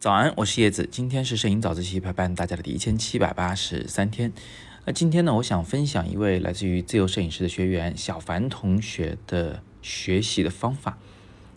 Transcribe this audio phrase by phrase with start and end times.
[0.00, 0.88] 早安，我是叶子。
[0.88, 4.32] 今天是摄影早自习陪伴大家的第一千七百八十三天。
[4.84, 10.98] 那今天呢，我想分享一位来自于自由摄影师的学员小凡同学的学习的方法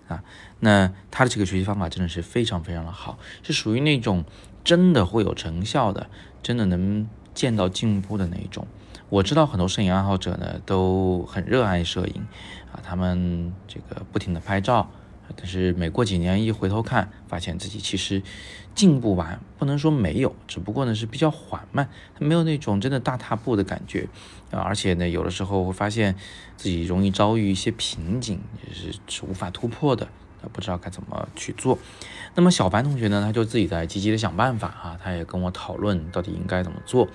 [0.08, 0.24] 啊。
[0.60, 4.26] 那他的这个学习方法真的是非常非常的好，是属于那种
[4.64, 6.10] 真的会有成效的，
[6.42, 8.66] 真的能见到进步的那一种。
[9.10, 12.26] 我知道很多摄影爱好者呢都很热爱摄影
[12.72, 14.90] 啊，他们这个不停的拍照。
[15.36, 18.22] 但是每过几年一回头看，发现自己其实
[18.74, 24.08] 进步完不能说没有，只不过呢是比较缓慢，他没有那种真的大踏步的感觉
[24.52, 24.60] 啊。
[24.60, 26.16] 而且呢，有的时候会发现
[26.58, 30.08] 自己容易遭遇一些瓶颈，也是是无法突破的，
[30.52, 31.78] 不知道该怎么去做。
[32.36, 37.08] 那么小凡同学呢，他就自己在积极的想办法啊，他也跟我讨论到底应该怎么做。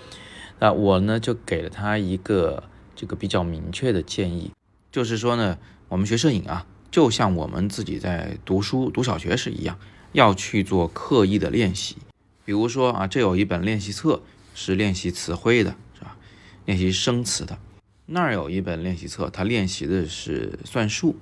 [0.58, 2.62] 那我呢就给了他一个
[2.94, 4.52] 这个比较明确的建议，
[4.92, 5.58] 就是说呢，
[5.88, 6.66] 我们学摄影啊。
[6.96, 9.78] 就像我们自己在读书读小学时一样，
[10.12, 11.98] 要去做刻意的练习。
[12.46, 14.22] 比如说啊，这有一本练习册
[14.54, 16.16] 是练习词汇的，是吧？
[16.64, 17.58] 练习生词的。
[18.06, 21.16] 那儿有一本练习册，它练习的是算术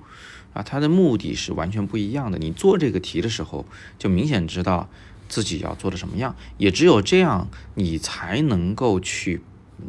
[0.53, 0.63] 啊。
[0.63, 2.39] 它的目的是完全不一样的。
[2.39, 3.67] 你做这个题的时候，
[3.99, 4.89] 就明显知道
[5.29, 6.37] 自己要做的什么样。
[6.57, 9.43] 也只有这样，你才能够去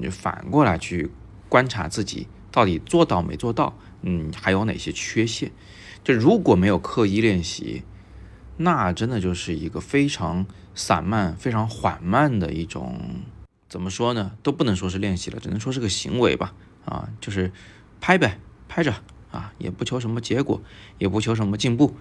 [0.09, 1.11] 反过来去
[1.47, 3.78] 观察自己到底做到没做到。
[4.08, 5.52] 嗯，还有哪些缺陷？
[6.03, 7.84] 就如果没有刻意练习，
[8.58, 13.23] 那真的就是一个非常散漫、非常缓慢的一种，
[13.67, 14.31] 怎么说呢？
[14.44, 16.53] 都不能说是练习了，只能说是个行为吧。
[16.86, 17.52] 啊，就是
[18.00, 18.39] 拍呗，
[18.70, 18.94] 拍着
[19.31, 20.62] 啊，也不求什么结果，
[21.00, 21.95] 也不求什么进步。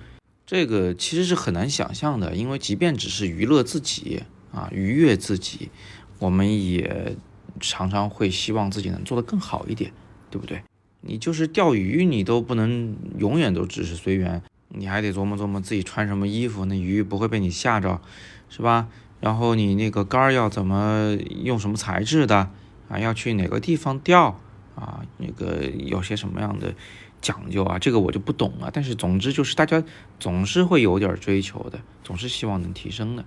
[0.44, 5.70] 这个其实是很难想象的，因为即便只是娱乐自己啊，愉悦自己，
[6.18, 7.16] 我们也
[7.60, 9.90] 常常会希望自己能做得更好一点，
[10.30, 10.62] 对不对？
[11.06, 18.00] 你就是钓鱼，你都不能永远都只是随缘，你还得琢磨琢磨自己穿什么衣服，那鱼不会被你吓着，
[18.48, 18.88] 是吧？
[19.20, 22.48] 然后你那个竿要怎么用什么材质的
[22.88, 22.98] 啊？
[22.98, 24.40] 要去哪个地方钓
[24.74, 25.02] 啊？
[25.18, 26.74] 那个有些什么样的
[27.20, 27.78] 讲究啊？
[27.78, 28.70] 这个我就不懂了。
[28.72, 29.84] 但是总之就是大家
[30.18, 33.26] 总是会有点追求的，总是希望能提升的。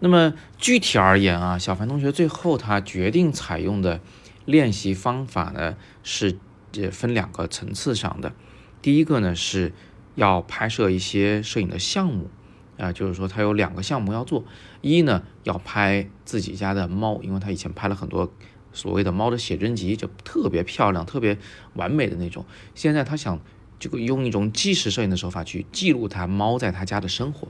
[0.00, 4.00] 那么具体而言啊，小凡同学最后他决定采用的
[4.46, 6.38] 练习方法呢是。
[6.72, 8.32] 这分两个层次上的，
[8.80, 9.72] 第一个呢是
[10.14, 12.30] 要拍摄一些摄影的项目
[12.78, 14.44] 啊，就是说他有两个项目要做，
[14.80, 18.32] 一呢要拍自己家的猫，因为他以前拍了很多
[18.72, 21.38] 所谓的猫的写真集，就特别漂亮、特别
[21.74, 22.44] 完美的那种，
[22.74, 23.38] 现在他想
[23.78, 27.48] 这个用一种纪实摄影的手法去记录他猫在他家的生活。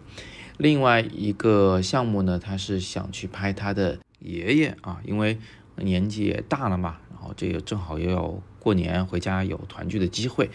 [0.58, 5.38] 另外一个项目呢，他是想去拍他的爷爷啊，因为
[5.76, 6.98] 年纪也大了嘛，
[7.36, 8.42] 这个正好也有。
[8.62, 10.48] 过年回家有团聚的机会，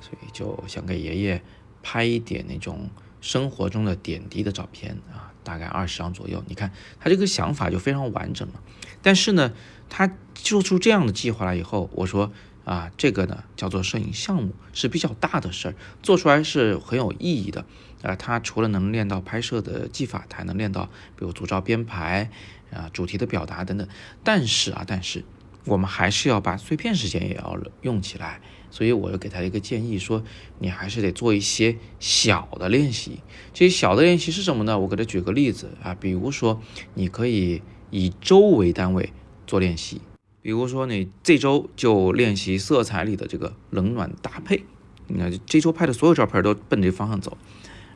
[0.00, 1.42] 所以就想给爷爷
[1.82, 2.88] 拍一点那种
[3.20, 6.42] 生活中的点滴的照片啊，大概二十张左右。
[6.48, 8.54] 你看他这个想法就非常完整了。
[9.02, 9.52] 但是呢，
[9.90, 12.32] 他做出这样的计划来以后，我说
[12.64, 17.66] 啊，这个呢叫做摄影项目，是比较大的事儿，做出来是很有意义的
[18.02, 18.16] 啊。
[18.16, 22.30] 他除了能练到拍摄的技法，还能练到比如组照编排
[22.72, 23.86] 啊、主题的表达等等。
[24.24, 25.22] 但是啊，但是。
[25.64, 28.40] 我们还是要把碎片时间也要用起来，
[28.70, 30.24] 所以我又给他一个建议，说
[30.58, 33.20] 你还是得做一些小的练习。
[33.52, 34.78] 这些小的练习是什么呢？
[34.78, 36.60] 我给他举个例子啊，比如说
[36.94, 39.12] 你可以以周为单位
[39.46, 40.00] 做练习，
[40.40, 44.64] 比如说你这周就练习色彩里的这个冷暖搭配，
[45.06, 47.38] 你看这周拍的所有照片都奔这方向走，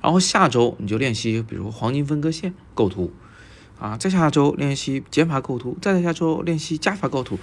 [0.00, 3.12] 然后下周你就练习，比如黄金分割线构图。
[3.78, 7.38] 啊，再下周练习减法构图，再下周练习加法构图，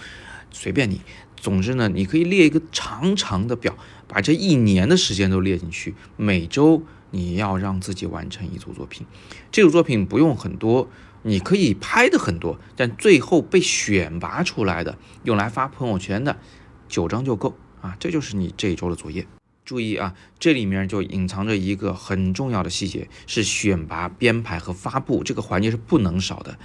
[0.51, 1.01] 随便你。
[1.35, 3.77] 总之呢，你可以列一个长长的表，
[4.07, 5.93] 把这一年的时间都列进去。
[6.15, 9.05] 每周你要让自己完成一组作品，
[9.51, 10.87] 这组作品不用很多，
[11.23, 16.37] 你可以拍的很多，但最后被选拔出来的，用来发朋友圈的
[16.87, 17.97] 九张就够啊。
[17.99, 19.27] 这就是你这一周的作业。
[19.65, 26.57] 注意啊，这里面就隐藏着一个很重要的细节，是选拔、编排和发布这个环节是不能少的。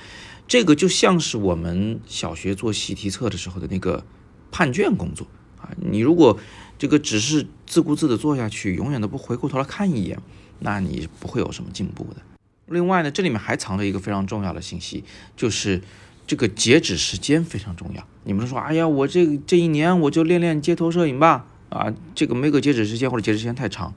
[0.47, 4.05] 这个就像是我们小学做习题册的时候的那个
[4.51, 5.27] 判卷工作
[5.61, 5.71] 啊。
[5.77, 6.39] 你如果
[6.79, 10.19] 这个只是自顾自的做下去，永远都不回过头来看一眼，
[10.61, 12.23] 那你不会有什么进步的。
[12.67, 15.05] 另外呢，这里面还藏着一个非常重要的信息，
[15.37, 15.83] 就是
[16.27, 18.07] 这个截止时间非常重要。
[18.25, 21.47] 你们说，哎呀，我这这一年我就练练街头摄影吧。
[21.69, 23.95] 啊，这个每个截止时间或者截止时间太长，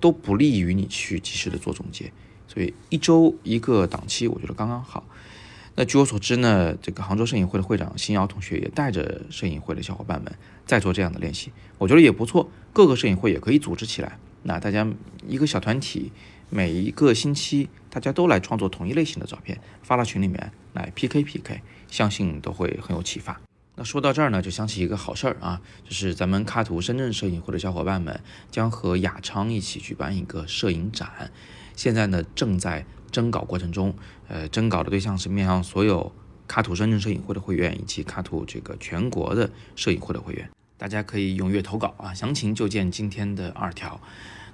[0.00, 2.12] 都不利于你去及时的做总结。
[2.46, 5.04] 所以一周一个档期，我觉得刚刚好。
[5.76, 10.32] 那据我所知呢，这个杭州摄影会的会长新瑶同学也带着摄影会的小伙伴们
[10.64, 12.48] 在做这样的练习，我觉得也不错。
[12.72, 14.86] 各个摄影会也可以组织起来，那大家
[15.26, 16.12] 一个小团体，
[16.48, 23.40] 每一个星期大家都来创作同一类型的照片，发到群里面来 PK PK，相信都会很有启发。
[23.76, 31.32] 那说到这儿呢，就想起一个好事儿啊，就是咱们卡图深圳摄影会的小伙伴们将和雅昌一起举办一个摄影展，
[31.74, 33.94] 现在呢正在征稿过程中，
[34.28, 36.12] 呃，征稿的对象是面向所有
[36.46, 40.48] 卡图深圳摄影会的会员以及卡图这个全国的摄影会的会员，
[40.78, 44.00] 大家可以踊跃投稿啊，详情就见今天的二条。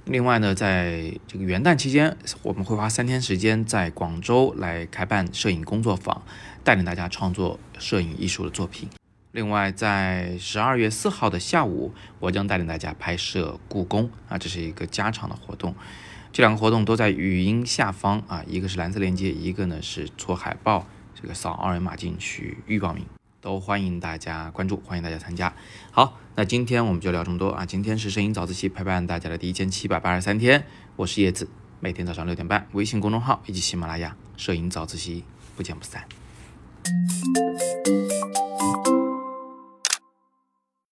[0.07, 6.23] 另外呢，在这个元旦期间，我们会花三天时间在广州来开办摄影工作坊，
[6.65, 8.89] 带领大家创作摄影艺术的作品。
[9.33, 15.73] 另外，在十二月四号的下午，我将带领大家拍摄故宫啊，这是一个加长的活动。
[16.33, 20.85] 这两个活动都在语音下方啊，一个是蓝色链接，一个呢是戳海报，
[21.15, 23.07] 这个扫二维码进去预报名，
[23.41, 25.55] 都欢迎大家关注，欢迎大家参加。
[25.93, 27.65] 好，那今天我们就聊这么多啊。
[27.65, 30.65] 今天是摄影早自习陪伴大家的第一千七百八十三天，
[30.97, 31.49] 我是叶子，
[31.79, 35.23] 每天早上六点半，微信公众号以及喜马拉雅摄影早自习
[35.55, 36.05] 不见不散。